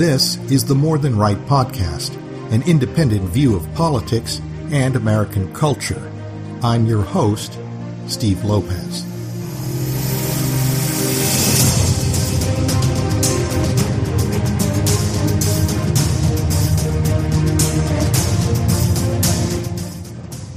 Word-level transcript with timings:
This 0.00 0.38
is 0.50 0.64
the 0.64 0.74
More 0.74 0.96
Than 0.96 1.14
Right 1.14 1.36
podcast, 1.44 2.16
an 2.52 2.62
independent 2.62 3.20
view 3.24 3.54
of 3.54 3.70
politics 3.74 4.40
and 4.70 4.96
American 4.96 5.52
culture. 5.52 6.10
I'm 6.62 6.86
your 6.86 7.02
host, 7.02 7.58
Steve 8.06 8.42
Lopez. 8.42 9.04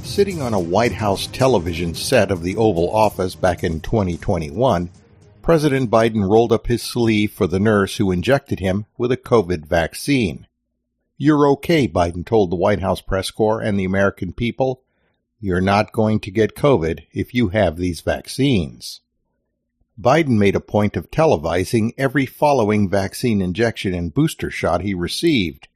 Sitting 0.08 0.40
on 0.40 0.54
a 0.54 0.58
White 0.58 0.92
House 0.92 1.26
television 1.26 1.94
set 1.94 2.30
of 2.30 2.42
the 2.42 2.56
Oval 2.56 2.90
Office 2.90 3.34
back 3.34 3.62
in 3.62 3.80
2021, 3.80 4.88
President 5.44 5.90
Biden 5.90 6.26
rolled 6.26 6.52
up 6.52 6.68
his 6.68 6.82
sleeve 6.82 7.30
for 7.30 7.46
the 7.46 7.60
nurse 7.60 7.98
who 7.98 8.10
injected 8.10 8.60
him 8.60 8.86
with 8.96 9.12
a 9.12 9.16
COVID 9.18 9.66
vaccine. 9.66 10.46
You're 11.18 11.46
okay, 11.48 11.86
Biden 11.86 12.24
told 12.24 12.50
the 12.50 12.56
White 12.56 12.80
House 12.80 13.02
press 13.02 13.30
corps 13.30 13.60
and 13.60 13.78
the 13.78 13.84
American 13.84 14.32
people. 14.32 14.84
You're 15.38 15.60
not 15.60 15.92
going 15.92 16.20
to 16.20 16.30
get 16.30 16.56
COVID 16.56 17.00
if 17.12 17.34
you 17.34 17.48
have 17.48 17.76
these 17.76 18.00
vaccines. 18.00 19.02
Biden 20.00 20.38
made 20.38 20.56
a 20.56 20.60
point 20.60 20.96
of 20.96 21.10
televising 21.10 21.92
every 21.98 22.24
following 22.24 22.88
vaccine 22.88 23.42
injection 23.42 23.92
and 23.92 24.14
booster 24.14 24.50
shot 24.50 24.80
he 24.80 24.94
received. 24.94 25.68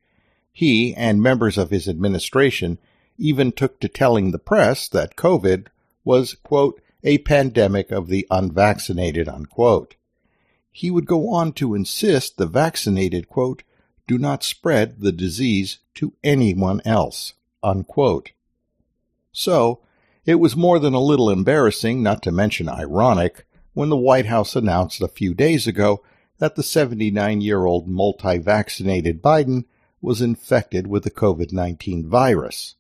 He 0.51 0.95
and 0.95 1.23
members 1.23 1.59
of 1.59 1.69
his 1.69 1.87
administration 1.87 2.79
even 3.19 3.53
took 3.53 3.81
to 3.81 3.89
telling 3.89 4.31
the 4.31 4.39
press 4.39 4.89
that 4.89 5.15
COVID 5.15 5.67
was, 6.05 6.37
quote, 6.43 6.81
a 7.03 7.19
pandemic 7.19 7.91
of 7.91 8.09
the 8.09 8.27
unvaccinated, 8.31 9.29
unquote. 9.29 9.95
He 10.71 10.91
would 10.91 11.07
go 11.07 11.31
on 11.31 11.53
to 11.55 11.75
insist 11.75 12.37
the 12.37 12.47
vaccinated, 12.47 13.29
quote, 13.29 13.63
do 14.07 14.19
not 14.19 14.43
spread 14.43 15.01
the 15.01 15.13
disease 15.13 15.79
to 15.95 16.15
anyone 16.25 16.81
else, 16.85 17.35
unquote. 17.63 18.33
So, 19.33 19.81
it 20.25 20.37
was 20.37 20.57
more 20.57 20.79
than 20.79 20.95
a 20.95 21.01
little 21.01 21.31
embarrassing, 21.31 22.03
not 22.03 22.23
to 22.23 22.33
mention 22.33 22.69
ironic, 22.69 23.47
when 23.75 23.89
the 23.89 23.97
White 23.97 24.27
House 24.27 24.57
announced 24.57 25.01
a 25.01 25.09
few 25.09 25.35
days 25.35 25.67
ago 25.67 26.03
that 26.39 26.57
the 26.57 26.63
79 26.63 27.41
year 27.41 27.65
old 27.65 27.87
multi 27.87 28.39
vaccinated 28.39 29.23
Biden 29.23 29.65
was 30.01 30.23
infected 30.23 30.87
with 30.87 31.05
the 31.05 31.11
COVID 31.11 31.53
19 31.53 32.09
virus. 32.09 32.77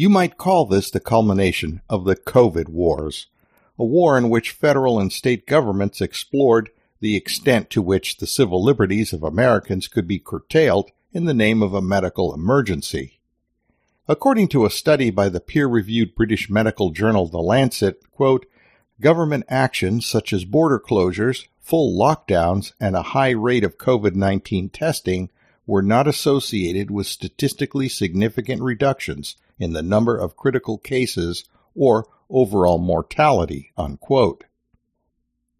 You 0.00 0.08
might 0.08 0.38
call 0.38 0.64
this 0.64 0.92
the 0.92 1.00
culmination 1.00 1.80
of 1.90 2.04
the 2.04 2.14
COVID 2.14 2.68
wars, 2.68 3.26
a 3.76 3.84
war 3.84 4.16
in 4.16 4.30
which 4.30 4.52
federal 4.52 4.96
and 5.00 5.12
state 5.12 5.44
governments 5.44 6.00
explored 6.00 6.70
the 7.00 7.16
extent 7.16 7.68
to 7.70 7.82
which 7.82 8.18
the 8.18 8.26
civil 8.28 8.62
liberties 8.62 9.12
of 9.12 9.24
Americans 9.24 9.88
could 9.88 10.06
be 10.06 10.20
curtailed 10.20 10.92
in 11.10 11.24
the 11.24 11.34
name 11.34 11.64
of 11.64 11.74
a 11.74 11.82
medical 11.82 12.32
emergency. 12.32 13.18
According 14.06 14.46
to 14.50 14.64
a 14.64 14.70
study 14.70 15.10
by 15.10 15.28
the 15.28 15.40
peer-reviewed 15.40 16.14
British 16.14 16.48
medical 16.48 16.90
journal 16.90 17.26
The 17.26 17.38
Lancet, 17.38 18.08
quote, 18.12 18.46
government 19.00 19.46
actions 19.48 20.06
such 20.06 20.32
as 20.32 20.44
border 20.44 20.78
closures, 20.78 21.48
full 21.58 21.98
lockdowns, 21.98 22.72
and 22.78 22.94
a 22.94 23.02
high 23.02 23.30
rate 23.30 23.64
of 23.64 23.78
COVID-19 23.78 24.70
testing 24.72 25.30
were 25.66 25.82
not 25.82 26.06
associated 26.06 26.88
with 26.88 27.08
statistically 27.08 27.88
significant 27.88 28.62
reductions 28.62 29.34
in 29.58 29.72
the 29.72 29.82
number 29.82 30.16
of 30.16 30.36
critical 30.36 30.78
cases 30.78 31.44
or 31.74 32.06
overall 32.30 32.78
mortality, 32.78 33.70
unquote. 33.76 34.44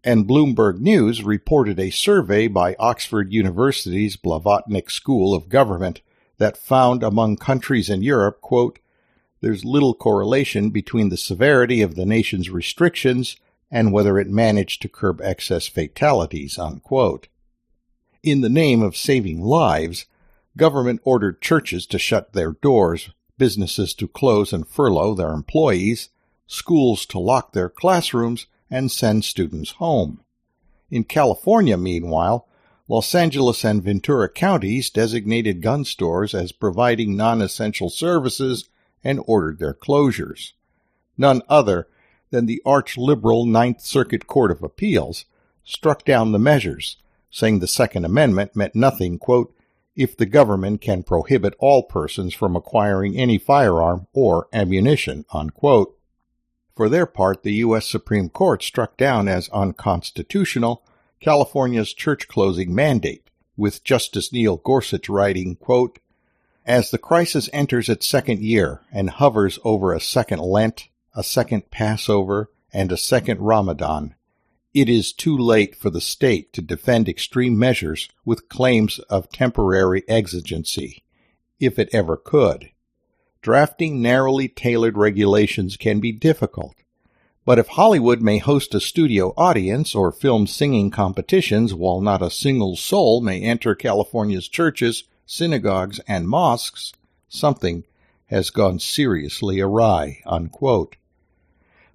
And 0.03 0.27
Bloomberg 0.27 0.79
News 0.79 1.23
reported 1.23 1.79
a 1.79 1.89
survey 1.89 2.47
by 2.47 2.75
Oxford 2.79 3.33
University's 3.33 4.15
Blavatnik 4.15 4.89
School 4.89 5.33
of 5.33 5.49
Government 5.49 6.01
that 6.37 6.57
found 6.57 7.03
among 7.03 7.35
countries 7.35 7.89
in 7.89 8.01
Europe, 8.01 8.39
quote, 8.39 8.79
there's 9.41 9.63
little 9.65 9.93
correlation 9.93 10.69
between 10.69 11.09
the 11.09 11.17
severity 11.17 11.81
of 11.81 11.95
the 11.95 12.05
nation's 12.05 12.49
restrictions 12.49 13.37
and 13.71 13.93
whether 13.93 14.17
it 14.17 14.29
managed 14.29 14.81
to 14.81 14.89
curb 14.89 15.21
excess 15.21 15.67
fatalities, 15.67 16.57
unquote. 16.57 17.27
In 18.23 18.41
the 18.41 18.49
name 18.49 18.81
of 18.81 18.97
saving 18.97 19.41
lives, 19.41 20.05
government 20.57 21.01
ordered 21.03 21.41
churches 21.41 21.85
to 21.87 21.99
shut 21.99 22.33
their 22.33 22.51
doors 22.51 23.11
businesses 23.39 23.95
to 23.95 24.07
close 24.07 24.53
and 24.53 24.67
furlough 24.67 25.15
their 25.15 25.31
employees, 25.31 26.09
schools 26.45 27.07
to 27.07 27.17
lock 27.17 27.53
their 27.53 27.69
classrooms 27.69 28.45
and 28.69 28.91
send 28.91 29.25
students 29.25 29.71
home. 29.71 30.21
In 30.91 31.03
California, 31.03 31.77
meanwhile, 31.77 32.47
Los 32.87 33.13
Angeles 33.13 33.63
and 33.63 33.83
Ventura 33.83 34.29
counties 34.29 34.89
designated 34.89 35.61
gun 35.61 35.85
stores 35.85 36.33
as 36.33 36.51
providing 36.51 37.15
non-essential 37.15 37.89
services 37.89 38.69
and 39.03 39.21
ordered 39.25 39.59
their 39.59 39.73
closures. 39.73 40.53
None 41.17 41.41
other 41.47 41.87
than 42.31 42.45
the 42.45 42.61
arch-liberal 42.65 43.45
Ninth 43.45 43.81
Circuit 43.81 44.27
Court 44.27 44.51
of 44.51 44.63
Appeals 44.63 45.25
struck 45.63 46.03
down 46.03 46.31
the 46.31 46.39
measures, 46.39 46.97
saying 47.29 47.59
the 47.59 47.67
Second 47.67 48.05
Amendment 48.05 48.55
meant 48.55 48.73
nothing, 48.75 49.19
quote, 49.19 49.53
if 49.99 50.15
the 50.15 50.25
government 50.25 50.79
can 50.79 51.03
prohibit 51.03 51.53
all 51.59 51.83
persons 51.83 52.33
from 52.33 52.55
acquiring 52.55 53.17
any 53.17 53.37
firearm 53.37 54.07
or 54.13 54.47
ammunition. 54.53 55.25
Unquote. 55.33 55.99
For 56.73 56.87
their 56.87 57.05
part, 57.05 57.43
the 57.43 57.55
U.S. 57.55 57.85
Supreme 57.85 58.29
Court 58.29 58.63
struck 58.63 58.95
down 58.95 59.27
as 59.27 59.49
unconstitutional 59.49 60.85
California's 61.19 61.93
church 61.93 62.29
closing 62.29 62.73
mandate, 62.73 63.29
with 63.57 63.83
Justice 63.83 64.31
Neil 64.31 64.55
Gorsuch 64.55 65.09
writing, 65.09 65.57
quote, 65.57 65.99
As 66.65 66.91
the 66.91 66.97
crisis 66.97 67.49
enters 67.51 67.89
its 67.89 68.07
second 68.07 68.39
year 68.39 68.79
and 68.93 69.09
hovers 69.09 69.59
over 69.65 69.91
a 69.91 69.99
second 69.99 70.39
Lent, 70.39 70.87
a 71.13 71.23
second 71.23 71.71
Passover, 71.71 72.49
and 72.71 72.89
a 72.93 72.97
second 72.97 73.41
Ramadan, 73.41 74.15
it 74.73 74.87
is 74.87 75.11
too 75.11 75.37
late 75.37 75.75
for 75.75 75.89
the 75.89 76.01
state 76.01 76.53
to 76.53 76.61
defend 76.61 77.09
extreme 77.09 77.57
measures 77.57 78.07
with 78.23 78.49
claims 78.49 78.99
of 79.09 79.29
temporary 79.29 80.03
exigency, 80.07 81.03
if 81.59 81.79
it 81.79 81.89
ever 81.91 82.15
could. 82.15 82.69
Drafting 83.41 84.01
narrowly 84.01 84.47
tailored 84.47 84.97
regulations 84.97 85.77
can 85.77 85.99
be 85.99 86.11
difficult, 86.11 86.75
but 87.45 87.57
if 87.57 87.67
Hollywood 87.69 88.21
may 88.21 88.37
host 88.37 88.75
a 88.75 88.79
studio 88.79 89.33
audience 89.35 89.95
or 89.95 90.11
film 90.11 90.45
singing 90.45 90.91
competitions 90.91 91.73
while 91.73 91.99
not 92.01 92.21
a 92.21 92.29
single 92.29 92.75
soul 92.75 93.21
may 93.21 93.41
enter 93.41 93.73
California's 93.73 94.47
churches, 94.47 95.05
synagogues, 95.25 95.99
and 96.07 96.27
mosques, 96.27 96.93
something 97.27 97.85
has 98.27 98.51
gone 98.51 98.77
seriously 98.77 99.59
awry. 99.59 100.21
Unquote. 100.25 100.95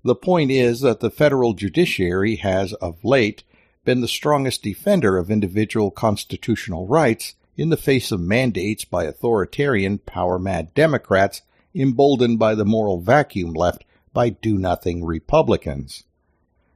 The 0.04 0.14
point 0.14 0.50
is 0.50 0.80
that 0.80 1.00
the 1.00 1.10
federal 1.10 1.54
judiciary 1.54 2.36
has 2.36 2.74
of 2.74 3.04
late 3.04 3.42
been 3.84 4.02
the 4.02 4.08
strongest 4.08 4.62
defender 4.62 5.16
of 5.16 5.30
individual 5.30 5.90
constitutional 5.90 6.86
rights 6.86 7.34
in 7.56 7.70
the 7.70 7.76
face 7.76 8.12
of 8.12 8.20
mandates 8.20 8.84
by 8.84 9.04
authoritarian, 9.04 9.98
power 9.98 10.38
mad 10.38 10.74
Democrats 10.74 11.40
emboldened 11.74 12.38
by 12.38 12.54
the 12.54 12.64
moral 12.64 13.00
vacuum 13.00 13.52
left 13.52 13.84
by 14.12 14.28
do 14.28 14.58
nothing 14.58 15.04
Republicans. 15.04 16.04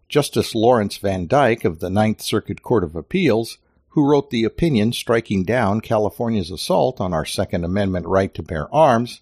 Justice 0.08 0.54
Lawrence 0.54 0.96
Van 0.96 1.26
Dyke 1.26 1.64
of 1.64 1.80
the 1.80 1.90
Ninth 1.90 2.22
Circuit 2.22 2.62
Court 2.62 2.82
of 2.82 2.96
Appeals, 2.96 3.58
who 3.90 4.08
wrote 4.08 4.30
the 4.30 4.44
opinion 4.44 4.92
striking 4.92 5.44
down 5.44 5.82
California's 5.82 6.50
assault 6.50 7.00
on 7.00 7.12
our 7.12 7.26
Second 7.26 7.64
Amendment 7.64 8.06
right 8.06 8.32
to 8.32 8.42
bear 8.42 8.74
arms, 8.74 9.20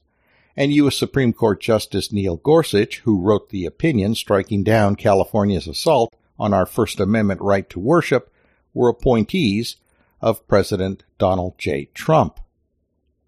and 0.57 0.73
U.S. 0.73 0.97
Supreme 0.97 1.33
Court 1.33 1.61
Justice 1.61 2.11
Neil 2.11 2.37
Gorsuch, 2.37 3.01
who 3.01 3.21
wrote 3.21 3.51
the 3.51 3.67
opinion 3.67 4.15
striking 4.15 4.65
down 4.65 4.97
California's 4.97 5.67
assault 5.67 6.15
on 6.39 6.55
our 6.55 6.67
First 6.67 6.99
Amendment 6.99 7.41
right 7.43 7.69
to 7.71 7.79
worship, 7.79 8.33
were 8.73 8.89
appointees 8.89 9.77
of 10.21 10.47
President 10.49 11.03
Donald 11.19 11.59
J. 11.59 11.91
Trump. 11.95 12.41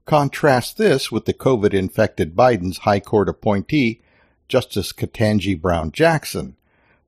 Contrast 0.06 0.78
this 0.78 1.12
with 1.12 1.26
the 1.26 1.34
COVID 1.34 1.74
infected 1.74 2.34
Biden's 2.34 2.78
High 2.78 3.00
Court 3.00 3.28
appointee, 3.28 4.00
Justice 4.48 4.92
Ketanji 4.92 5.60
Brown 5.60 5.92
Jackson, 5.92 6.56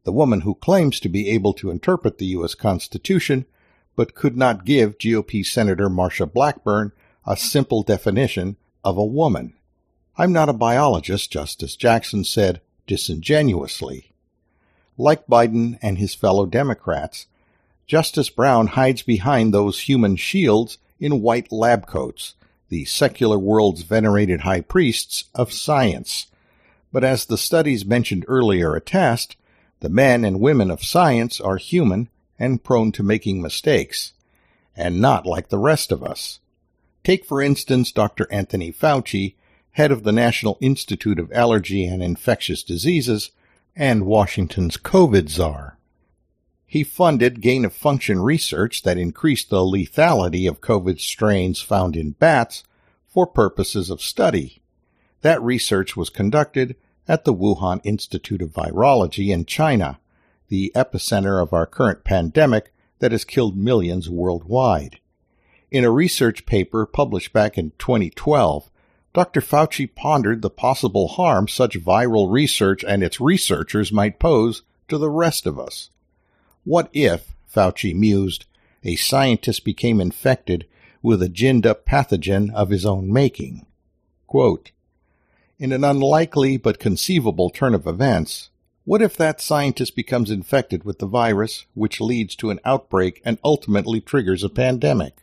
the 0.05 0.13
woman 0.13 0.43
who 0.43 0.55
claims 0.55 1.01
to 1.01 1.09
be 1.09 1.31
able 1.31 1.55
to 1.55 1.71
interpret 1.71 2.19
the 2.19 2.27
U.S. 2.27 2.55
Constitution, 2.55 3.47
but 3.97 4.15
could 4.15 4.37
not 4.37 4.67
give 4.67 4.99
GOP 4.99 5.45
Senator 5.45 5.89
Marsha 5.89 6.31
Blackburn 6.31 6.93
a 7.27 7.37
simple 7.37 7.83
definition 7.83 8.57
of 8.85 8.99
a 8.99 9.05
woman. 9.05 9.55
I'm 10.17 10.33
not 10.33 10.49
a 10.49 10.55
biologist, 10.55 11.31
Justice 11.33 11.77
Jackson 11.77 12.25
said 12.25 12.61
disingenuously. 12.87 14.13
Like 14.99 15.27
Biden 15.27 15.79
and 15.81 15.99
his 15.99 16.15
fellow 16.15 16.45
Democrats, 16.47 17.27
Justice 17.87 18.29
Brown 18.29 18.69
hides 18.69 19.03
behind 19.03 19.53
those 19.53 19.81
human 19.81 20.17
shields 20.17 20.79
in 20.99 21.23
white 21.23 21.51
lab 21.51 21.87
coats, 21.87 22.35
the 22.69 22.85
secular 22.85 23.39
world's 23.39 23.83
venerated 23.83 24.43
high 24.43 24.61
priests 24.61 25.25
of 25.35 25.53
science. 25.53 26.27
But 26.93 27.03
as 27.05 27.25
the 27.25 27.39
studies 27.39 27.85
mentioned 27.87 28.25
earlier 28.29 28.75
attest, 28.75 29.37
the 29.81 29.89
men 29.89 30.25
and 30.25 30.41
women 30.41 30.71
of 30.71 30.85
science 30.85 31.41
are 31.41 31.57
human 31.57 32.09
and 32.39 32.63
prone 32.63 32.93
to 32.93 33.03
making 33.03 33.41
mistakes. 33.41 34.13
and 34.77 35.01
not 35.01 35.27
like 35.27 35.49
the 35.49 35.59
rest 35.59 35.93
of 35.93 36.03
us. 36.03 36.39
Take, 37.05 37.25
for 37.27 37.43
instance, 37.43 37.93
Dr. 37.93 38.27
Anthony 38.31 38.73
Fauci, 38.73 39.35
head 39.73 39.93
of 39.93 40.03
the 40.03 40.13
National 40.13 40.59
Institute 40.61 41.19
of 41.19 41.33
Allergy 41.33 41.87
and 41.87 42.03
Infectious 42.03 42.63
Diseases 42.63 43.31
and 43.77 44.07
Washington's 44.07 44.77
COVID 44.77 45.29
czar. 45.29 45.79
He 46.67 46.85
funded 46.85 47.41
gain 47.41 47.65
of 47.65 47.73
function 47.73 48.21
research 48.21 48.83
that 48.83 48.99
increased 48.99 49.51
the 49.51 49.59
lethality 49.59 50.49
of 50.49 50.61
COVID 50.61 51.01
strains 51.01 51.61
found 51.61 51.97
in 51.97 52.13
bats 52.13 52.63
for 53.09 53.27
purposes 53.27 53.91
of 53.91 54.01
study. 54.01 54.63
That 55.23 55.43
research 55.43 55.97
was 55.97 56.11
conducted 56.11 56.77
at 57.09 57.25
the 57.25 57.35
Wuhan 57.35 57.81
Institute 57.83 58.41
of 58.41 58.53
Virology 58.53 59.31
in 59.33 59.47
China, 59.47 59.99
the 60.49 60.71
epicenter 60.77 61.43
of 61.43 61.53
our 61.53 61.67
current 61.67 62.05
pandemic 62.05 62.73
that 63.01 63.13
has 63.13 63.25
killed 63.25 63.57
millions 63.57 64.09
worldwide. 64.09 65.01
In 65.71 65.85
a 65.85 65.91
research 65.91 66.47
paper 66.47 66.87
published 66.87 67.33
back 67.33 67.59
in 67.59 67.73
2012, 67.79 68.70
Dr. 69.13 69.41
Fauci 69.41 69.93
pondered 69.93 70.41
the 70.41 70.51
possible 70.51 71.09
harm 71.09 71.49
such 71.49 71.81
viral 71.81 72.31
research 72.31 72.85
and 72.85 73.03
its 73.03 73.21
researchers 73.21 73.91
might 73.91 74.21
pose 74.21 74.63
to 74.89 74.99
the 74.99 75.11
rest 75.11 75.47
of 75.47 75.59
us. 75.59 75.91
What 76.65 76.89
if, 76.93 77.35
Fauci 77.53 77.95
mused, 77.95 78.45
a 78.85 78.97
scientist 78.97 79.65
became 79.65 80.01
infected 80.01 80.67
with 81.03 81.23
a 81.23 81.29
ginned 81.29 81.67
up 81.67 81.85
pathogen 81.85 82.53
of 82.55 82.71
his 82.71 82.87
own 82.87 83.13
making? 83.13 83.67
Quote, 84.27 84.71
in 85.59 85.73
an 85.73 85.85
unlikely 85.85 86.57
but 86.57 86.79
conceivable 86.79 87.51
turn 87.51 87.75
of 87.75 87.87
events, 87.87 88.49
what 88.85 89.03
if 89.03 89.17
that 89.17 89.41
scientist 89.41 89.95
becomes 89.95 90.31
infected 90.31 90.85
with 90.85 91.01
the 91.01 91.07
virus, 91.07 91.67
which 91.75 92.01
leads 92.01 92.35
to 92.37 92.51
an 92.51 92.61
outbreak 92.65 93.21
and 93.25 93.39
ultimately 93.45 94.01
triggers 94.01 94.43
a 94.43 94.49
pandemic? 94.49 95.17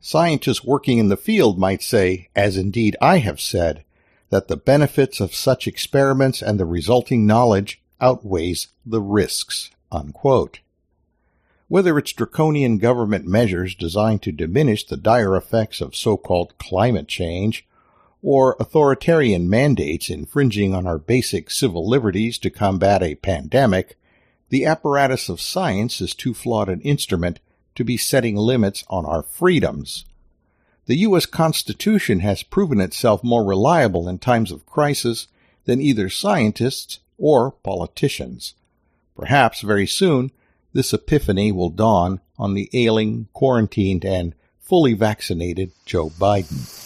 Scientists 0.00 0.64
working 0.64 0.96
in 0.96 1.08
the 1.08 1.16
field 1.16 1.58
might 1.58 1.82
say, 1.82 2.28
as 2.34 2.56
indeed 2.56 2.96
I 3.02 3.18
have 3.18 3.38
said, 3.38 3.84
that 4.30 4.48
the 4.48 4.56
benefits 4.56 5.20
of 5.20 5.34
such 5.34 5.68
experiments 5.68 6.40
and 6.40 6.58
the 6.58 6.64
resulting 6.64 7.26
knowledge 7.26 7.82
outweighs 8.00 8.68
the 8.86 9.02
risks. 9.02 9.70
Unquote. 9.92 10.60
Whether 11.68 11.98
it's 11.98 12.12
draconian 12.12 12.78
government 12.78 13.26
measures 13.26 13.74
designed 13.74 14.22
to 14.22 14.32
diminish 14.32 14.86
the 14.86 14.96
dire 14.96 15.36
effects 15.36 15.80
of 15.80 15.94
so-called 15.94 16.56
climate 16.58 17.06
change, 17.06 17.66
or 18.22 18.56
authoritarian 18.58 19.48
mandates 19.48 20.10
infringing 20.10 20.74
on 20.74 20.86
our 20.86 20.98
basic 20.98 21.50
civil 21.50 21.88
liberties 21.88 22.38
to 22.38 22.50
combat 22.50 23.02
a 23.02 23.14
pandemic, 23.16 23.98
the 24.48 24.64
apparatus 24.64 25.28
of 25.28 25.40
science 25.40 26.00
is 26.00 26.14
too 26.14 26.34
flawed 26.34 26.68
an 26.68 26.80
instrument 26.80 27.40
to 27.80 27.84
be 27.84 27.96
setting 27.96 28.36
limits 28.36 28.84
on 28.88 29.06
our 29.06 29.22
freedoms. 29.22 30.04
The 30.84 30.98
U.S. 30.98 31.24
Constitution 31.24 32.20
has 32.20 32.42
proven 32.42 32.78
itself 32.78 33.24
more 33.24 33.42
reliable 33.42 34.06
in 34.06 34.18
times 34.18 34.52
of 34.52 34.66
crisis 34.66 35.28
than 35.64 35.80
either 35.80 36.10
scientists 36.10 37.00
or 37.16 37.50
politicians. 37.50 38.54
Perhaps 39.16 39.62
very 39.62 39.86
soon 39.86 40.30
this 40.74 40.92
epiphany 40.92 41.52
will 41.52 41.70
dawn 41.70 42.20
on 42.38 42.52
the 42.52 42.68
ailing, 42.74 43.28
quarantined, 43.32 44.04
and 44.04 44.34
fully 44.60 44.92
vaccinated 44.92 45.72
Joe 45.86 46.10
Biden. 46.10 46.79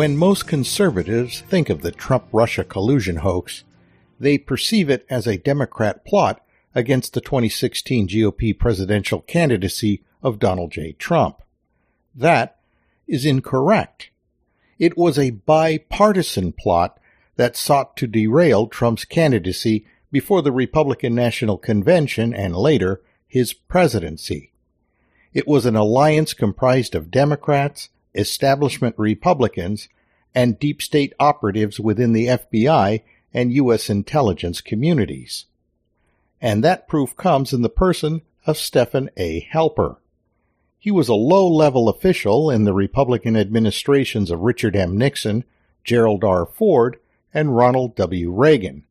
When 0.00 0.16
most 0.16 0.46
conservatives 0.46 1.42
think 1.42 1.68
of 1.68 1.82
the 1.82 1.92
Trump 1.92 2.24
Russia 2.32 2.64
collusion 2.64 3.16
hoax, 3.16 3.64
they 4.18 4.38
perceive 4.38 4.88
it 4.88 5.04
as 5.10 5.26
a 5.26 5.36
Democrat 5.36 6.06
plot 6.06 6.42
against 6.74 7.12
the 7.12 7.20
2016 7.20 8.08
GOP 8.08 8.58
presidential 8.58 9.20
candidacy 9.20 10.02
of 10.22 10.38
Donald 10.38 10.72
J. 10.72 10.92
Trump. 10.92 11.42
That 12.14 12.60
is 13.06 13.26
incorrect. 13.26 14.08
It 14.78 14.96
was 14.96 15.18
a 15.18 15.32
bipartisan 15.32 16.52
plot 16.52 16.98
that 17.36 17.54
sought 17.54 17.94
to 17.98 18.06
derail 18.06 18.68
Trump's 18.68 19.04
candidacy 19.04 19.84
before 20.10 20.40
the 20.40 20.50
Republican 20.50 21.14
National 21.14 21.58
Convention 21.58 22.32
and 22.32 22.56
later 22.56 23.02
his 23.28 23.52
presidency. 23.52 24.50
It 25.34 25.46
was 25.46 25.66
an 25.66 25.76
alliance 25.76 26.32
comprised 26.32 26.94
of 26.94 27.10
Democrats, 27.10 27.90
establishment 28.14 28.94
Republicans, 28.98 29.88
and 30.34 30.58
deep 30.58 30.80
state 30.80 31.12
operatives 31.18 31.80
within 31.80 32.12
the 32.12 32.26
FBI 32.26 33.02
and 33.32 33.52
U.S. 33.52 33.90
intelligence 33.90 34.60
communities. 34.60 35.46
And 36.40 36.64
that 36.64 36.88
proof 36.88 37.16
comes 37.16 37.52
in 37.52 37.62
the 37.62 37.68
person 37.68 38.22
of 38.46 38.56
Stephen 38.56 39.10
A. 39.16 39.46
Halper. 39.52 39.96
He 40.78 40.90
was 40.90 41.08
a 41.08 41.14
low 41.14 41.46
level 41.46 41.88
official 41.88 42.50
in 42.50 42.64
the 42.64 42.72
Republican 42.72 43.36
administrations 43.36 44.30
of 44.30 44.40
Richard 44.40 44.74
M. 44.74 44.96
Nixon, 44.96 45.44
Gerald 45.84 46.24
R. 46.24 46.46
Ford, 46.46 46.98
and 47.34 47.54
Ronald 47.54 47.94
W. 47.96 48.30
Reagan. 48.30 48.84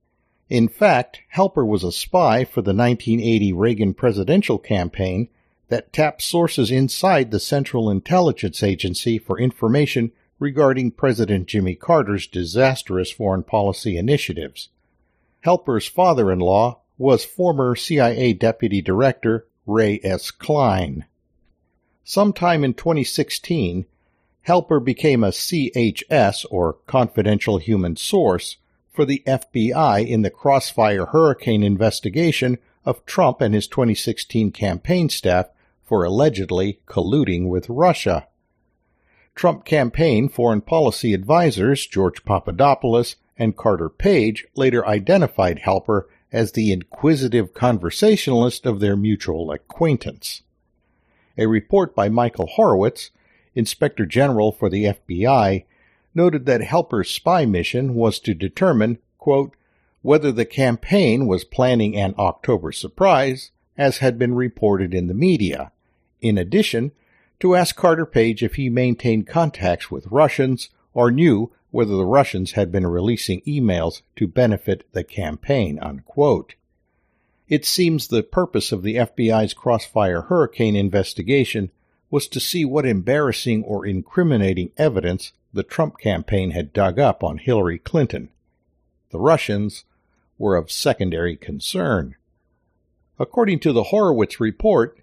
In 0.49 0.67
fact, 0.67 1.21
Halper 1.35 1.65
was 1.65 1.83
a 1.83 1.91
spy 1.91 2.43
for 2.43 2.61
the 2.61 2.73
1980 2.73 3.53
Reagan 3.53 3.93
presidential 3.93 4.57
campaign 4.57 5.29
that 5.69 5.93
tapped 5.93 6.21
sources 6.21 6.69
inside 6.69 7.31
the 7.31 7.39
Central 7.39 7.89
Intelligence 7.89 8.61
Agency 8.61 9.17
for 9.17 9.39
information 9.39 10.11
regarding 10.39 10.91
President 10.91 11.47
Jimmy 11.47 11.75
Carter's 11.75 12.27
disastrous 12.27 13.11
foreign 13.11 13.43
policy 13.43 13.97
initiatives. 13.97 14.69
Halper's 15.45 15.87
father 15.87 16.31
in 16.31 16.39
law 16.39 16.81
was 16.97 17.23
former 17.23 17.75
CIA 17.75 18.33
Deputy 18.33 18.81
Director 18.81 19.47
Ray 19.65 19.99
S. 20.03 20.31
Cline. 20.31 21.05
Sometime 22.03 22.63
in 22.63 22.73
2016, 22.73 23.85
Halper 24.47 24.83
became 24.83 25.23
a 25.23 25.29
CHS, 25.29 26.45
or 26.49 26.77
Confidential 26.87 27.59
Human 27.59 27.95
Source, 27.95 28.57
for 28.91 29.05
the 29.05 29.21
FBI 29.27 30.07
in 30.07 30.23
the 30.23 30.31
Crossfire 30.31 31.05
Hurricane 31.05 31.61
investigation 31.61 32.57
of 32.83 33.05
Trump 33.05 33.41
and 33.41 33.53
his 33.53 33.67
2016 33.67 34.51
campaign 34.51 35.09
staff 35.09 35.47
for 35.89 36.03
allegedly 36.03 36.79
colluding 36.85 37.47
with 37.47 37.67
Russia. 37.67 38.27
Trump 39.33 39.65
campaign 39.65 40.29
foreign 40.29 40.61
policy 40.61 41.15
advisors 41.15 41.87
George 41.87 42.23
Papadopoulos 42.23 43.15
and 43.39 43.57
Carter 43.57 43.89
Page 43.89 44.45
later 44.55 44.85
identified 44.85 45.61
Halper 45.65 46.03
as 46.31 46.51
the 46.51 46.71
inquisitive 46.71 47.55
conversationalist 47.55 48.67
of 48.67 48.79
their 48.79 48.95
mutual 48.95 49.51
acquaintance. 49.51 50.43
A 51.39 51.47
report 51.47 51.95
by 51.95 52.07
Michael 52.07 52.47
Horowitz, 52.47 53.09
Inspector 53.55 54.05
General 54.05 54.51
for 54.51 54.69
the 54.69 54.83
FBI, 54.83 55.65
noted 56.13 56.45
that 56.45 56.61
Halper's 56.61 57.09
spy 57.09 57.47
mission 57.47 57.95
was 57.95 58.19
to 58.19 58.35
determine, 58.35 58.99
quote, 59.17 59.55
whether 60.03 60.31
the 60.31 60.45
campaign 60.45 61.25
was 61.25 61.43
planning 61.43 61.95
an 61.95 62.13
October 62.19 62.71
surprise, 62.71 63.49
as 63.75 63.97
had 63.97 64.19
been 64.19 64.35
reported 64.35 64.93
in 64.93 65.07
the 65.07 65.13
media, 65.15 65.71
in 66.21 66.37
addition, 66.37 66.91
to 67.39 67.55
ask 67.55 67.75
Carter 67.75 68.05
Page 68.05 68.43
if 68.43 68.55
he 68.55 68.69
maintained 68.69 69.27
contacts 69.27 69.89
with 69.89 70.07
Russians 70.07 70.69
or 70.93 71.11
knew 71.11 71.51
whether 71.71 71.95
the 71.95 72.05
Russians 72.05 72.53
had 72.53 72.71
been 72.71 72.87
releasing 72.87 73.41
emails 73.41 74.01
to 74.15 74.27
benefit 74.27 74.85
the 74.91 75.03
campaign. 75.03 75.79
Unquote. 75.79 76.55
It 77.47 77.65
seems 77.65 78.07
the 78.07 78.23
purpose 78.23 78.71
of 78.71 78.83
the 78.83 78.95
FBI's 78.95 79.53
Crossfire 79.53 80.23
Hurricane 80.23 80.75
investigation 80.75 81.71
was 82.11 82.27
to 82.27 82.39
see 82.39 82.65
what 82.65 82.85
embarrassing 82.85 83.63
or 83.63 83.85
incriminating 83.85 84.71
evidence 84.77 85.33
the 85.53 85.63
Trump 85.63 85.97
campaign 85.97 86.51
had 86.51 86.73
dug 86.73 86.99
up 86.99 87.23
on 87.23 87.37
Hillary 87.37 87.79
Clinton. 87.79 88.29
The 89.11 89.19
Russians 89.19 89.85
were 90.37 90.55
of 90.55 90.71
secondary 90.71 91.35
concern. 91.35 92.15
According 93.17 93.59
to 93.61 93.73
the 93.73 93.83
Horowitz 93.83 94.39
report, 94.39 94.97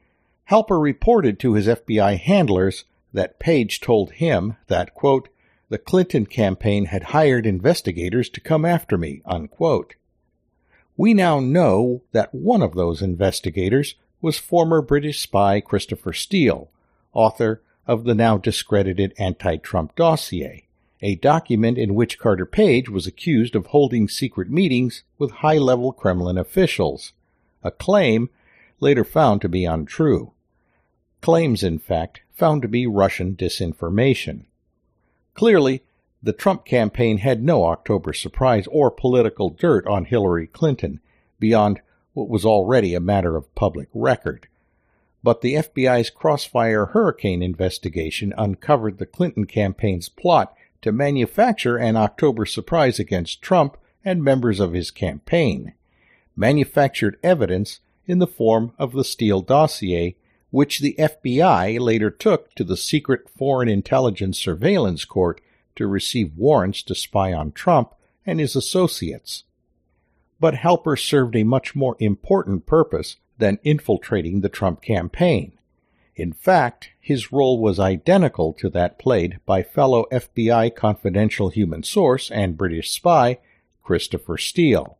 Halper 0.50 0.80
reported 0.80 1.40
to 1.40 1.54
his 1.54 1.66
FBI 1.66 2.20
handlers 2.20 2.84
that 3.12 3.40
Page 3.40 3.80
told 3.80 4.12
him 4.12 4.56
that, 4.68 4.94
quote, 4.94 5.28
the 5.68 5.78
Clinton 5.78 6.24
campaign 6.24 6.86
had 6.86 7.04
hired 7.04 7.46
investigators 7.46 8.28
to 8.30 8.40
come 8.40 8.64
after 8.64 8.96
me, 8.96 9.22
unquote. 9.24 9.96
We 10.96 11.14
now 11.14 11.40
know 11.40 12.02
that 12.12 12.32
one 12.32 12.62
of 12.62 12.74
those 12.74 13.02
investigators 13.02 13.96
was 14.20 14.38
former 14.38 14.80
British 14.80 15.20
spy 15.20 15.60
Christopher 15.60 16.12
Steele, 16.12 16.70
author 17.12 17.60
of 17.86 18.04
the 18.04 18.14
now 18.14 18.38
discredited 18.38 19.14
anti 19.18 19.56
Trump 19.56 19.96
dossier, 19.96 20.66
a 21.02 21.16
document 21.16 21.76
in 21.76 21.96
which 21.96 22.20
Carter 22.20 22.46
Page 22.46 22.88
was 22.88 23.06
accused 23.06 23.56
of 23.56 23.66
holding 23.66 24.08
secret 24.08 24.48
meetings 24.48 25.02
with 25.18 25.30
high 25.32 25.58
level 25.58 25.92
Kremlin 25.92 26.38
officials, 26.38 27.12
a 27.64 27.72
claim 27.72 28.30
later 28.78 29.04
found 29.04 29.40
to 29.40 29.48
be 29.48 29.64
untrue. 29.64 30.32
Claims, 31.26 31.64
in 31.64 31.80
fact, 31.80 32.20
found 32.30 32.62
to 32.62 32.68
be 32.68 32.86
Russian 32.86 33.34
disinformation. 33.34 34.44
Clearly, 35.34 35.82
the 36.22 36.32
Trump 36.32 36.64
campaign 36.64 37.18
had 37.18 37.42
no 37.42 37.64
October 37.64 38.12
surprise 38.12 38.68
or 38.68 38.92
political 38.92 39.50
dirt 39.50 39.88
on 39.88 40.04
Hillary 40.04 40.46
Clinton 40.46 41.00
beyond 41.40 41.80
what 42.12 42.28
was 42.28 42.44
already 42.44 42.94
a 42.94 43.00
matter 43.00 43.34
of 43.36 43.52
public 43.56 43.88
record. 43.92 44.46
But 45.24 45.40
the 45.40 45.54
FBI's 45.54 46.10
Crossfire 46.10 46.86
Hurricane 46.86 47.42
investigation 47.42 48.32
uncovered 48.38 48.98
the 48.98 49.04
Clinton 49.04 49.46
campaign's 49.46 50.08
plot 50.08 50.54
to 50.82 50.92
manufacture 50.92 51.76
an 51.76 51.96
October 51.96 52.46
surprise 52.46 53.00
against 53.00 53.42
Trump 53.42 53.76
and 54.04 54.22
members 54.22 54.60
of 54.60 54.74
his 54.74 54.92
campaign. 54.92 55.72
Manufactured 56.36 57.18
evidence 57.24 57.80
in 58.06 58.20
the 58.20 58.28
form 58.28 58.74
of 58.78 58.92
the 58.92 59.02
Steele 59.02 59.40
dossier, 59.40 60.14
which 60.56 60.78
the 60.78 60.96
FBI 60.98 61.78
later 61.78 62.10
took 62.10 62.54
to 62.54 62.64
the 62.64 62.78
secret 62.78 63.28
Foreign 63.28 63.68
Intelligence 63.68 64.38
Surveillance 64.38 65.04
Court 65.04 65.38
to 65.74 65.86
receive 65.86 66.34
warrants 66.34 66.82
to 66.84 66.94
spy 66.94 67.30
on 67.30 67.52
Trump 67.52 67.92
and 68.24 68.40
his 68.40 68.56
associates. 68.56 69.44
But 70.40 70.54
Halper 70.54 70.98
served 70.98 71.36
a 71.36 71.44
much 71.44 71.76
more 71.76 71.94
important 71.98 72.64
purpose 72.64 73.16
than 73.36 73.58
infiltrating 73.64 74.40
the 74.40 74.48
Trump 74.48 74.80
campaign. 74.80 75.52
In 76.14 76.32
fact, 76.32 76.88
his 76.98 77.30
role 77.30 77.60
was 77.60 77.78
identical 77.78 78.54
to 78.54 78.70
that 78.70 78.98
played 78.98 79.40
by 79.44 79.62
fellow 79.62 80.06
FBI 80.10 80.74
confidential 80.74 81.50
human 81.50 81.82
source 81.82 82.30
and 82.30 82.56
British 82.56 82.92
spy 82.92 83.40
Christopher 83.82 84.38
Steele, 84.38 84.96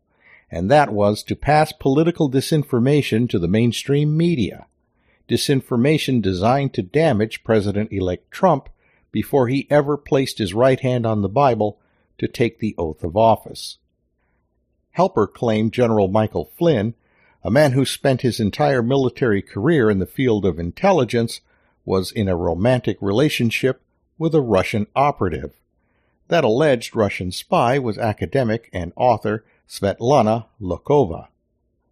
and 0.50 0.70
that 0.70 0.92
was 0.92 1.22
to 1.22 1.34
pass 1.34 1.72
political 1.72 2.30
disinformation 2.30 3.26
to 3.30 3.38
the 3.38 3.48
mainstream 3.48 4.18
media. 4.18 4.66
Disinformation 5.28 6.22
designed 6.22 6.72
to 6.74 6.82
damage 6.82 7.42
President 7.42 7.92
elect 7.92 8.30
Trump 8.30 8.68
before 9.10 9.48
he 9.48 9.66
ever 9.70 9.96
placed 9.96 10.38
his 10.38 10.54
right 10.54 10.80
hand 10.80 11.06
on 11.06 11.22
the 11.22 11.28
Bible 11.28 11.78
to 12.18 12.28
take 12.28 12.58
the 12.58 12.74
oath 12.78 13.02
of 13.02 13.16
office. 13.16 13.78
Halper 14.96 15.26
claimed 15.26 15.72
General 15.72 16.08
Michael 16.08 16.50
Flynn, 16.56 16.94
a 17.42 17.50
man 17.50 17.72
who 17.72 17.84
spent 17.84 18.22
his 18.22 18.40
entire 18.40 18.82
military 18.82 19.42
career 19.42 19.90
in 19.90 19.98
the 19.98 20.06
field 20.06 20.44
of 20.44 20.58
intelligence, 20.58 21.40
was 21.84 22.10
in 22.10 22.28
a 22.28 22.36
romantic 22.36 22.96
relationship 23.00 23.82
with 24.18 24.34
a 24.34 24.40
Russian 24.40 24.86
operative. 24.96 25.54
That 26.28 26.44
alleged 26.44 26.96
Russian 26.96 27.30
spy 27.30 27.78
was 27.78 27.98
academic 27.98 28.68
and 28.72 28.92
author 28.96 29.44
Svetlana 29.68 30.46
Lokhova. 30.60 31.28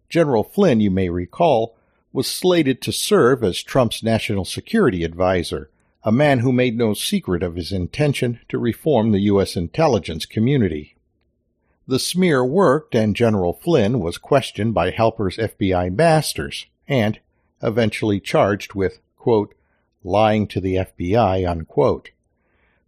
General 0.09 0.43
Flynn, 0.43 0.81
you 0.81 0.91
may 0.91 1.09
recall, 1.09 1.77
was 2.15 2.27
slated 2.27 2.81
to 2.81 2.93
serve 2.93 3.43
as 3.43 3.61
Trump's 3.61 4.01
national 4.01 4.45
security 4.45 5.03
advisor, 5.03 5.69
a 6.01 6.13
man 6.13 6.39
who 6.39 6.53
made 6.53 6.77
no 6.77 6.93
secret 6.93 7.43
of 7.43 7.57
his 7.57 7.73
intention 7.73 8.39
to 8.47 8.57
reform 8.57 9.11
the 9.11 9.19
U.S. 9.23 9.57
intelligence 9.57 10.25
community. 10.25 10.95
The 11.85 11.99
smear 11.99 12.45
worked, 12.45 12.95
and 12.95 13.17
General 13.17 13.51
Flynn 13.51 13.99
was 13.99 14.17
questioned 14.17 14.73
by 14.73 14.91
Halper's 14.91 15.35
FBI 15.35 15.93
masters 15.93 16.67
and 16.87 17.19
eventually 17.61 18.21
charged 18.21 18.75
with, 18.75 19.01
quote, 19.17 19.53
lying 20.01 20.47
to 20.47 20.61
the 20.61 20.75
FBI, 20.75 21.45
unquote. 21.45 22.11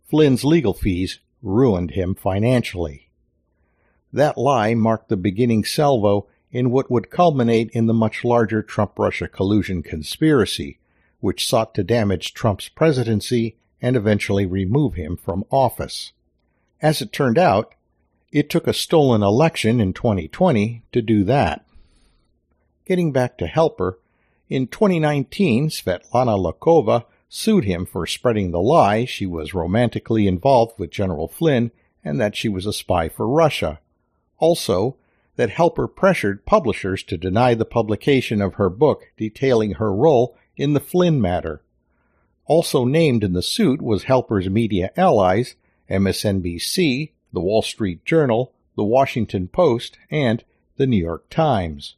Flynn's 0.09 0.45
legal 0.45 0.73
fees 0.73 1.19
ruined 1.41 1.91
him 1.91 2.15
financially. 2.15 3.09
That 4.13 4.37
lie 4.37 4.73
marked 4.73 5.09
the 5.09 5.17
beginning 5.17 5.65
salvo 5.65 6.27
in 6.57 6.71
what 6.71 6.89
would 6.89 7.11
culminate 7.11 7.69
in 7.69 7.85
the 7.85 7.93
much 7.93 8.23
larger 8.23 8.63
Trump 8.63 8.97
Russia 8.97 9.27
collusion 9.27 9.83
conspiracy, 9.83 10.79
which 11.19 11.47
sought 11.47 11.75
to 11.75 11.83
damage 11.83 12.33
Trump's 12.33 12.67
presidency 12.67 13.55
and 13.79 13.95
eventually 13.95 14.43
remove 14.43 14.95
him 14.95 15.15
from 15.15 15.45
office. 15.51 16.13
As 16.81 16.99
it 16.99 17.13
turned 17.13 17.37
out, 17.37 17.75
it 18.31 18.49
took 18.49 18.65
a 18.65 18.73
stolen 18.73 19.21
election 19.21 19.79
in 19.79 19.93
2020 19.93 20.81
to 20.91 21.01
do 21.03 21.23
that. 21.25 21.63
Getting 22.87 23.11
back 23.11 23.37
to 23.37 23.45
Halper, 23.45 23.97
in 24.49 24.65
2019, 24.65 25.69
Svetlana 25.69 26.39
Lokhova 26.39 27.05
sued 27.29 27.65
him 27.65 27.85
for 27.85 28.07
spreading 28.07 28.49
the 28.49 28.59
lie 28.59 29.05
she 29.05 29.27
was 29.27 29.53
romantically 29.53 30.25
involved 30.25 30.79
with 30.79 30.89
General 30.89 31.27
Flynn 31.27 31.69
and 32.03 32.19
that 32.19 32.35
she 32.35 32.49
was 32.49 32.65
a 32.65 32.73
spy 32.73 33.09
for 33.09 33.27
Russia. 33.27 33.79
Also, 34.39 34.95
that 35.37 35.51
Halper 35.51 35.87
pressured 35.87 36.45
publishers 36.45 37.03
to 37.03 37.17
deny 37.17 37.53
the 37.53 37.65
publication 37.65 38.41
of 38.41 38.55
her 38.55 38.69
book 38.69 39.11
detailing 39.17 39.73
her 39.73 39.93
role 39.93 40.35
in 40.57 40.73
the 40.73 40.79
Flynn 40.79 41.21
matter. 41.21 41.61
Also 42.45 42.83
named 42.85 43.23
in 43.23 43.33
the 43.33 43.41
suit 43.41 43.81
was 43.81 44.05
Halper's 44.05 44.49
media 44.49 44.91
allies, 44.97 45.55
MSNBC, 45.89 47.11
the 47.31 47.39
Wall 47.39 47.61
Street 47.61 48.03
Journal, 48.03 48.51
the 48.75 48.83
Washington 48.83 49.47
Post, 49.47 49.97
and 50.09 50.43
the 50.77 50.87
New 50.87 50.97
York 50.97 51.29
Times. 51.29 51.95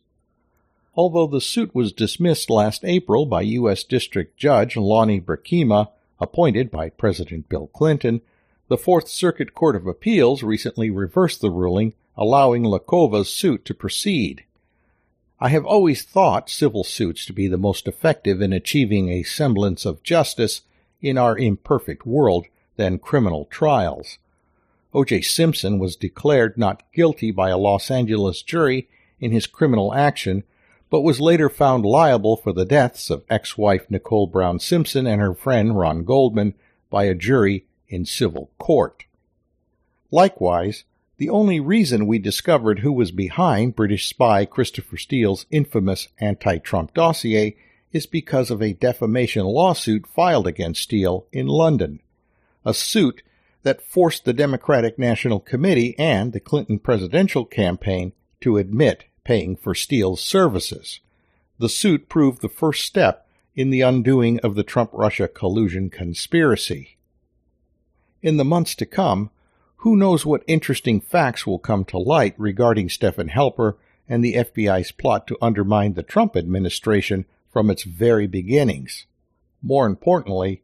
Although 0.96 1.28
the 1.28 1.42
suit 1.42 1.74
was 1.74 1.94
dismissed 1.94 2.50
last 2.50 2.84
April 2.84 3.26
by 3.26 3.42
U.S. 3.42 3.84
District 3.84 4.36
Judge 4.38 4.76
Lonnie 4.76 5.22
Brinkema, 5.22 5.90
appointed 6.20 6.70
by 6.70 6.90
President 6.90 7.48
Bill 7.48 7.68
Clinton, 7.68 8.22
the 8.68 8.78
Fourth 8.78 9.08
Circuit 9.08 9.54
Court 9.54 9.76
of 9.76 9.88
Appeals 9.88 10.44
recently 10.44 10.90
reversed 10.90 11.42
the 11.42 11.50
ruling, 11.50 11.94
allowing 12.20 12.64
Lokhova's 12.64 13.30
suit 13.30 13.64
to 13.64 13.74
proceed. 13.74 14.44
I 15.40 15.48
have 15.50 15.66
always 15.66 16.04
thought 16.04 16.50
civil 16.50 16.84
suits 16.84 17.26
to 17.26 17.34
be 17.34 17.48
the 17.48 17.58
most 17.58 17.88
effective 17.88 18.42
in 18.42 18.52
achieving 18.52 19.08
a 19.08 19.24
semblance 19.24 19.86
of 19.86 20.04
justice 20.04 20.64
in 21.02 21.18
our 21.18 21.38
imperfect 21.38 22.06
world 22.06 22.48
than 22.76 23.00
criminal 23.00 23.46
trials. 23.46 24.18
O.J. 24.94 25.22
Simpson 25.22 25.80
was 25.80 25.96
declared 25.96 26.58
not 26.58 26.84
guilty 26.94 27.32
by 27.32 27.52
a 27.52 27.58
Los 27.58 27.90
Angeles 27.90 28.42
jury 28.42 28.90
in 29.22 29.32
his 29.32 29.48
criminal 29.48 29.94
action, 29.94 30.44
but 30.90 31.02
was 31.02 31.22
later 31.22 31.50
found 31.50 31.86
liable 31.86 32.36
for 32.36 32.52
the 32.52 32.66
deaths 32.66 33.10
of 33.10 33.24
ex-wife 33.30 33.90
Nicole 33.90 34.28
Brown 34.28 34.60
Simpson 34.60 35.08
and 35.08 35.22
her 35.22 35.34
friend 35.34 35.78
Ron 35.78 36.04
Goldman 36.04 36.54
by 36.90 37.06
a 37.06 37.16
jury 37.16 37.66
in 37.88 38.04
civil 38.04 38.50
court. 38.58 39.06
Likewise, 40.12 40.84
the 41.20 41.30
only 41.30 41.60
reason 41.60 42.08
we 42.08 42.18
discovered 42.18 42.80
who 42.80 42.94
was 42.94 43.12
behind 43.12 43.76
British 43.76 44.08
spy 44.08 44.46
Christopher 44.46 44.96
Steele's 44.96 45.46
infamous 45.52 46.08
anti-Trump 46.20 46.94
dossier 46.94 47.58
is 47.92 48.06
because 48.06 48.50
of 48.50 48.62
a 48.62 48.72
defamation 48.72 49.44
lawsuit 49.44 50.08
filed 50.08 50.48
against 50.48 50.82
Steele 50.82 51.26
in 51.34 51.46
London. 51.46 52.00
A 52.64 52.74
suit 52.74 53.22
that 53.64 53.82
forced 53.82 54.24
the 54.24 54.32
Democratic 54.32 54.98
National 54.98 55.42
Committee 55.42 55.94
and 56.00 56.32
the 56.32 56.40
Clinton 56.40 56.80
presidential 56.80 57.44
campaign 57.44 58.14
to 58.40 58.56
admit 58.56 59.04
paying 59.26 59.58
for 59.58 59.76
Steele's 59.76 60.22
services. 60.22 61.02
The 61.58 61.68
suit 61.68 62.08
proved 62.08 62.42
the 62.42 62.48
first 62.48 62.86
step 62.86 63.28
in 63.58 63.72
the 63.72 63.82
undoing 63.82 64.40
of 64.40 64.56
the 64.56 64.64
Trump 64.64 64.92
Russia 64.94 65.28
collusion 65.28 65.90
conspiracy. 65.90 66.96
In 68.22 68.38
the 68.38 68.46
months 68.46 68.74
to 68.76 68.86
come, 68.86 69.32
who 69.80 69.96
knows 69.96 70.26
what 70.26 70.44
interesting 70.46 71.00
facts 71.00 71.48
will 71.48 71.60
come 71.60 71.86
to 71.86 71.98
light 71.98 72.36
regarding 72.38 72.90
Stephen 72.90 73.30
Halper 73.30 73.76
and 74.10 74.24
the 74.24 74.34
FBI's 74.34 74.92
plot 74.92 75.26
to 75.28 75.38
undermine 75.42 75.94
the 75.94 76.04
Trump 76.04 76.36
administration 76.36 77.26
from 77.52 77.70
its 77.70 77.84
very 77.84 78.28
beginnings? 78.28 79.06
More 79.62 79.86
importantly, 79.86 80.64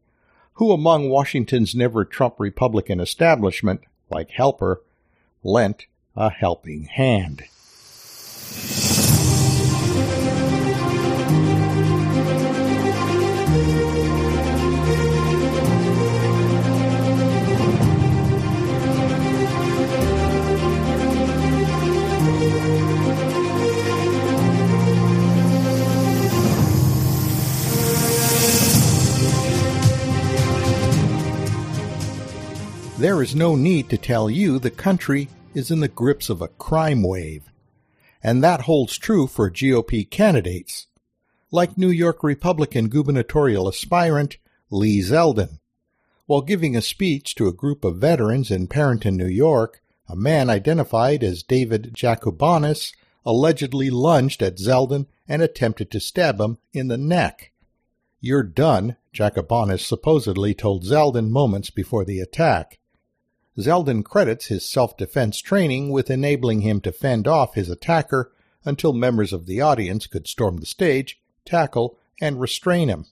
who 0.56 0.72
among 0.72 1.10
Washington's 1.10 1.74
never 1.74 2.04
Trump 2.04 2.36
Republican 2.40 3.00
establishment, 3.00 3.82
like 4.10 4.32
Halper, 4.32 4.78
lent 5.44 5.86
a 6.16 6.30
helping 6.30 6.84
hand? 6.84 7.44
There 33.06 33.22
is 33.22 33.36
no 33.36 33.56
need 33.56 33.92
to 33.92 34.00
tell 34.00 34.32
you 34.32 34.58
the 34.58 34.72
country 34.72 35.30
is 35.54 35.70
in 35.70 35.80
the 35.80 35.88
grips 35.88 36.28
of 36.28 36.42
a 36.42 36.48
crime 36.48 37.04
wave. 37.04 37.44
And 38.24 38.44
that 38.44 38.62
holds 38.62 38.98
true 38.98 39.28
for 39.28 39.52
GOP 39.52 40.10
candidates, 40.10 40.88
like 41.52 41.78
New 41.78 41.92
York 41.92 42.24
Republican 42.24 42.90
gubernatorial 42.90 43.68
aspirant 43.68 44.38
Lee 44.72 45.02
Zeldin. 45.02 45.60
While 46.26 46.42
giving 46.42 46.76
a 46.76 46.82
speech 46.82 47.36
to 47.36 47.48
a 47.48 47.54
group 47.54 47.86
of 47.86 47.98
veterans 47.98 48.50
in 48.50 48.66
Perinton, 48.66 49.16
New 49.16 49.28
York, 49.28 49.84
a 50.10 50.16
man 50.16 50.50
identified 50.50 51.24
as 51.24 51.44
David 51.44 51.94
Jakubonis 51.94 52.92
allegedly 53.24 53.92
lunged 53.92 54.42
at 54.42 54.58
Zeldin 54.58 55.06
and 55.28 55.44
attempted 55.44 55.92
to 55.92 56.00
stab 56.00 56.42
him 56.42 56.58
in 56.74 56.88
the 56.88 56.98
neck. 56.98 57.52
You're 58.20 58.42
done, 58.42 58.96
Jakubonis 59.14 59.82
supposedly 59.82 60.56
told 60.56 60.84
Zeldin 60.84 61.30
moments 61.30 61.70
before 61.70 62.04
the 62.04 62.20
attack. 62.20 62.80
Zeldin 63.58 64.04
credits 64.04 64.48
his 64.48 64.66
self-defense 64.66 65.40
training 65.40 65.90
with 65.90 66.10
enabling 66.10 66.62
him 66.62 66.82
to 66.82 66.92
fend 66.92 67.28
off 67.28 67.56
his 67.56 67.70
attacker 67.70 68.32
until 68.66 68.94
members 68.94 69.32
of 69.32 69.46
the 69.46 69.62
audience 69.62 70.08
could 70.08 70.28
storm 70.28 70.58
the 70.58 70.66
stage, 70.66 71.22
tackle, 71.46 71.98
and 72.20 72.40
restrain 72.40 72.90
him. 72.90 73.06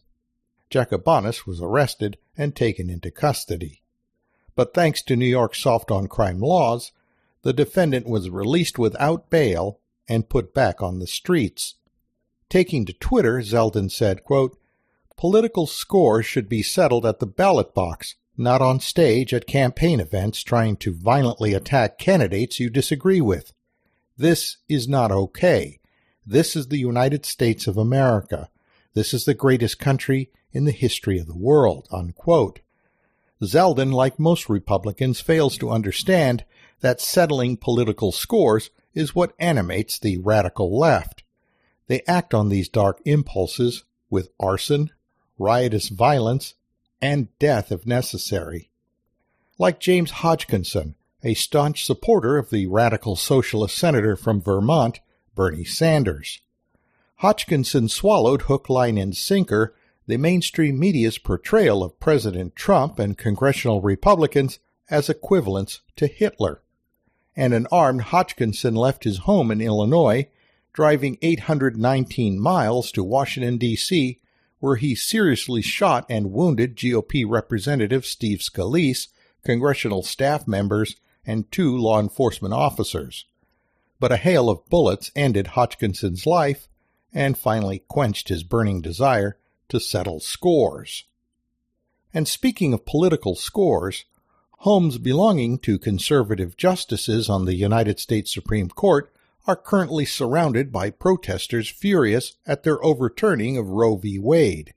Jakubonis 0.70 1.46
was 1.46 1.62
arrested 1.62 2.18
and 2.36 2.56
taken 2.56 2.90
into 2.90 3.12
custody. 3.12 3.82
But 4.56 4.74
thanks 4.74 5.02
to 5.04 5.16
New 5.16 5.26
York's 5.28 5.62
soft 5.62 5.92
on 5.92 6.08
crime 6.08 6.40
laws, 6.40 6.92
the 7.44 7.54
defendant 7.54 8.08
was 8.08 8.30
released 8.30 8.80
without 8.80 9.30
bail 9.30 9.80
and 10.08 10.30
put 10.30 10.54
back 10.54 10.82
on 10.82 11.00
the 11.00 11.08
streets. 11.08 11.76
Taking 12.50 12.86
to 12.86 12.94
Twitter, 12.94 13.40
Zeldin 13.42 13.90
said, 13.92 14.24
quote, 14.24 14.58
Political 15.16 15.68
scores 15.68 16.26
should 16.26 16.50
be 16.50 16.64
settled 16.64 17.06
at 17.06 17.20
the 17.20 17.28
ballot 17.28 17.74
box, 17.74 18.16
not 18.38 18.62
on 18.62 18.80
stage 18.80 19.34
at 19.34 19.48
campaign 19.48 20.00
events 20.00 20.44
trying 20.44 20.76
to 20.78 20.94
violently 20.94 21.54
attack 21.54 21.98
candidates 21.98 22.60
you 22.60 22.70
disagree 22.70 23.22
with. 23.22 23.54
This 24.18 24.58
is 24.68 24.88
not 24.88 25.12
okay. 25.12 25.80
This 26.26 26.56
is 26.56 26.68
the 26.68 26.78
United 26.78 27.26
States 27.26 27.68
of 27.68 27.78
America. 27.78 28.50
This 28.94 29.14
is 29.14 29.26
the 29.26 29.34
greatest 29.34 29.80
country 29.80 30.32
in 30.52 30.66
the 30.66 30.72
history 30.72 31.20
of 31.20 31.28
the 31.28 31.38
world. 31.38 31.88
Unquote. 31.92 32.60
Zeldin, 33.42 33.92
like 33.92 34.20
most 34.20 34.50
Republicans, 34.50 35.20
fails 35.20 35.58
to 35.58 35.70
understand 35.70 36.46
that 36.80 37.02
settling 37.02 37.58
political 37.58 38.12
scores 38.12 38.70
is 38.94 39.16
what 39.16 39.34
animates 39.40 40.00
the 40.00 40.18
radical 40.18 40.78
left. 40.78 41.24
They 41.88 42.02
act 42.08 42.34
on 42.34 42.50
these 42.50 42.70
dark 42.70 43.02
impulses 43.06 43.84
with 44.10 44.30
arson, 44.40 44.92
riotous 45.38 45.90
violence, 45.90 46.54
and 47.04 47.38
death 47.38 47.72
if 47.72 47.86
necessary. 47.86 48.70
Like 49.58 49.82
James 49.82 50.12
Hodgkinson, 50.12 50.96
a 51.24 51.34
staunch 51.34 51.86
supporter 51.86 52.38
of 52.38 52.50
the 52.50 52.68
radical 52.68 53.18
socialist 53.18 53.78
senator 53.78 54.16
from 54.16 54.42
Vermont, 54.42 55.02
Bernie 55.36 55.66
Sanders. 55.66 56.40
Hodgkinson 57.18 57.90
swallowed 57.90 58.44
hook, 58.44 58.70
line, 58.70 58.98
and 58.98 59.16
sinker 59.16 59.76
the 60.08 60.18
mainstream 60.18 60.80
media's 60.80 61.18
portrayal 61.18 61.84
of 61.84 62.00
President 62.00 62.56
Trump 62.56 63.00
and 63.00 63.18
congressional 63.18 63.82
Republicans 63.82 64.60
as 64.90 65.10
equivalents 65.10 65.82
to 65.98 66.08
Hitler 66.08 66.62
and 67.36 67.54
an 67.54 67.68
armed 67.72 68.02
Hodgkinson 68.02 68.76
left 68.76 69.04
his 69.04 69.20
home 69.20 69.52
in 69.52 69.60
Illinois, 69.60 70.28
driving 70.72 71.18
819 71.22 72.40
miles 72.40 72.92
to 72.92 73.04
Washington, 73.04 73.58
D.C., 73.58 74.20
where 74.64 74.78
he 74.78 74.96
seriously 74.96 75.62
shot 75.62 76.06
and 76.08 76.32
wounded 76.32 76.74
GOP 76.78 77.26
Representative 77.28 78.06
Steve 78.06 78.40
Scalise, 78.40 79.10
congressional 79.44 80.02
staff 80.04 80.48
members, 80.48 80.96
and 81.26 81.52
two 81.52 81.78
law 81.78 82.00
enforcement 82.00 82.54
officers. 82.54 83.26
But 84.00 84.14
a 84.14 84.16
hail 84.16 84.50
of 84.50 84.66
bullets 84.70 85.12
ended 85.18 85.48
Hodgkinson's 85.48 86.26
life 86.26 86.70
and 87.12 87.38
finally 87.38 87.84
quenched 87.90 88.30
his 88.30 88.44
burning 88.44 88.80
desire 88.80 89.38
to 89.68 89.82
settle 89.82 90.22
scores. 90.22 91.04
And 92.14 92.26
speaking 92.26 92.74
of 92.74 92.86
political 92.86 93.36
scores, 93.36 94.06
Homes 94.60 94.98
belonging 94.98 95.58
to 95.58 95.78
conservative 95.78 96.56
justices 96.56 97.28
on 97.28 97.44
the 97.44 97.56
United 97.56 98.00
States 98.00 98.34
Supreme 98.34 98.70
Court 98.70 99.13
are 99.46 99.56
currently 99.56 100.06
surrounded 100.06 100.72
by 100.72 100.90
protesters 100.90 101.70
furious 101.70 102.38
at 102.46 102.64
their 102.64 102.84
overturning 102.84 103.58
of 103.58 103.68
Roe 103.68 103.96
v. 103.98 104.18
Wade. 104.18 104.74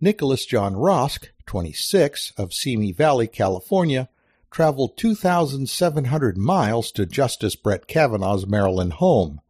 Nicholas 0.00 0.46
John 0.46 0.74
Roske, 0.74 1.28
26, 1.46 2.32
of 2.38 2.54
Simi 2.54 2.92
Valley, 2.92 3.26
California, 3.26 4.08
traveled 4.50 4.96
2,700 4.96 6.38
miles 6.38 6.90
to 6.92 7.04
Justice 7.04 7.54
Brett 7.56 7.86
Kavanaugh's 7.86 8.46
Maryland 8.46 8.94
home. 8.94 9.40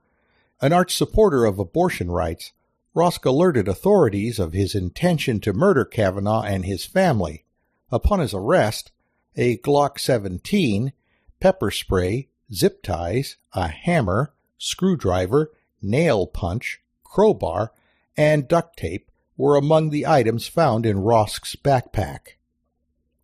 An 0.60 0.72
arch 0.72 0.94
supporter 0.94 1.44
of 1.44 1.58
abortion 1.58 2.10
rights, 2.10 2.52
Roske 2.92 3.24
alerted 3.24 3.68
authorities 3.68 4.40
of 4.40 4.52
his 4.52 4.74
intention 4.74 5.38
to 5.40 5.52
murder 5.52 5.84
Kavanaugh 5.84 6.42
and 6.42 6.64
his 6.64 6.84
family. 6.84 7.44
Upon 7.92 8.18
his 8.18 8.34
arrest, 8.34 8.90
a 9.36 9.56
Glock 9.58 9.98
17, 10.00 10.92
pepper 11.38 11.70
spray, 11.70 12.28
zip 12.52 12.82
ties, 12.82 13.36
a 13.54 13.68
hammer, 13.68 14.34
screwdriver, 14.60 15.50
nail 15.82 16.26
punch, 16.26 16.80
crowbar, 17.02 17.72
and 18.16 18.46
duct 18.46 18.76
tape 18.76 19.10
were 19.36 19.56
among 19.56 19.90
the 19.90 20.06
items 20.06 20.46
found 20.46 20.84
in 20.84 21.00
Roske's 21.00 21.56
backpack. 21.56 22.36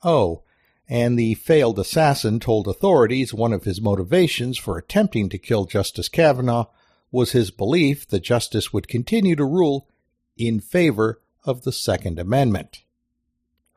Oh, 0.03 0.42
and 0.88 1.18
the 1.18 1.35
failed 1.35 1.79
assassin 1.79 2.40
told 2.40 2.66
authorities 2.66 3.35
one 3.35 3.53
of 3.53 3.64
his 3.64 3.81
motivations 3.81 4.57
for 4.57 4.79
attempting 4.79 5.29
to 5.29 5.38
kill 5.38 5.66
Justice 5.66 6.09
Kavanaugh 6.09 6.66
was 7.11 7.33
his 7.33 7.51
belief 7.51 8.09
that 8.09 8.20
justice 8.20 8.72
would 8.72 8.88
continue 8.88 9.37
to 9.37 9.44
rule 9.44 9.88
in 10.37 10.59
favor 10.59 11.20
of 11.44 11.62
the 11.62 11.72
Second 11.72 12.18
Amendment. 12.18 12.83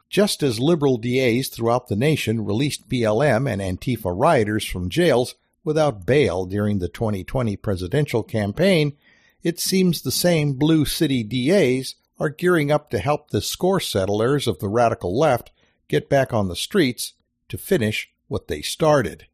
Just 0.09 0.41
as 0.41 0.59
liberal 0.59 0.97
DAs 0.97 1.49
throughout 1.49 1.87
the 1.87 1.95
nation 1.95 2.45
released 2.45 2.89
BLM 2.89 3.51
and 3.51 3.61
Antifa 3.61 4.13
rioters 4.15 4.65
from 4.65 4.89
jails 4.89 5.35
without 5.69 6.03
bail 6.03 6.47
during 6.47 6.79
the 6.79 6.89
2020 6.89 7.55
presidential 7.57 8.23
campaign, 8.23 8.97
it 9.43 9.59
seems 9.59 10.01
the 10.01 10.11
same 10.11 10.53
blue 10.53 10.83
city 10.83 11.21
DAs 11.21 11.93
are 12.19 12.31
gearing 12.31 12.71
up 12.71 12.89
to 12.89 12.97
help 12.97 13.29
the 13.29 13.39
score 13.39 13.79
settlers 13.79 14.47
of 14.47 14.57
the 14.57 14.67
radical 14.67 15.15
left 15.15 15.51
get 15.87 16.09
back 16.09 16.33
on 16.33 16.47
the 16.47 16.55
streets 16.55 17.13
to 17.49 17.55
finish 17.55 18.11
what 18.27 18.47
they 18.47 18.63
started. 18.63 19.27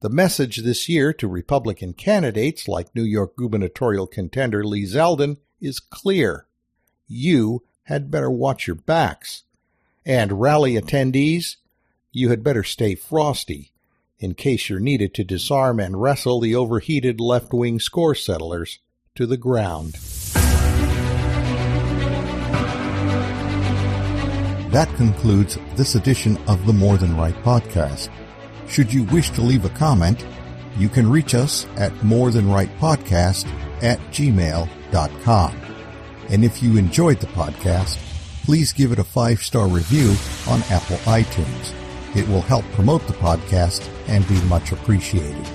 The 0.00 0.08
message 0.08 0.56
this 0.56 0.88
year 0.88 1.12
to 1.12 1.28
Republican 1.28 1.92
candidates 1.92 2.66
like 2.66 2.92
New 2.92 3.04
York 3.04 3.36
gubernatorial 3.36 4.08
contender 4.08 4.64
Lee 4.64 4.86
Zeldin 4.86 5.36
is 5.60 5.78
clear. 5.78 6.48
You 7.06 7.62
had 7.84 8.10
better 8.10 8.28
watch 8.28 8.66
your 8.66 8.74
backs. 8.74 9.44
And 10.04 10.40
rally 10.40 10.74
attendees, 10.74 11.58
you 12.10 12.28
had 12.30 12.42
better 12.42 12.64
stay 12.64 12.96
frosty 12.96 13.70
in 14.18 14.34
case 14.34 14.68
you're 14.68 14.80
needed 14.80 15.14
to 15.14 15.24
disarm 15.24 15.78
and 15.78 16.00
wrestle 16.00 16.40
the 16.40 16.54
overheated 16.54 17.20
left 17.20 17.52
wing 17.52 17.78
score 17.78 18.14
settlers 18.14 18.78
to 19.14 19.26
the 19.26 19.36
ground. 19.36 19.96
That 24.72 24.94
concludes 24.96 25.58
this 25.76 25.94
edition 25.94 26.36
of 26.46 26.66
the 26.66 26.72
More 26.72 26.98
Than 26.98 27.16
Right 27.16 27.34
podcast. 27.42 28.10
Should 28.68 28.92
you 28.92 29.04
wish 29.04 29.30
to 29.30 29.40
leave 29.40 29.64
a 29.64 29.70
comment, 29.70 30.26
you 30.76 30.90
can 30.90 31.10
reach 31.10 31.34
us 31.34 31.66
at 31.76 31.92
morethanrightpodcast 31.94 33.46
at 33.82 33.98
gmail.com. 34.10 35.60
And 36.28 36.44
if 36.44 36.62
you 36.62 36.76
enjoyed 36.76 37.20
the 37.20 37.28
podcast, 37.28 37.96
please 38.44 38.72
give 38.72 38.92
it 38.92 38.98
a 38.98 39.04
five 39.04 39.40
star 39.40 39.66
review 39.68 40.14
on 40.46 40.62
Apple 40.70 40.98
iTunes. 40.98 41.72
It 42.14 42.26
will 42.28 42.40
help 42.42 42.64
promote 42.72 43.06
the 43.06 43.12
podcast 43.14 43.88
and 44.08 44.26
be 44.28 44.40
much 44.42 44.72
appreciated. 44.72 45.46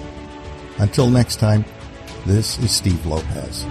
Until 0.78 1.10
next 1.10 1.38
time, 1.38 1.66
this 2.26 2.58
is 2.60 2.72
Steve 2.72 3.06
Lopez. 3.06 3.66